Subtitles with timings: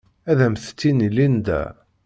[0.31, 1.61] Ad am-t-tini Linda.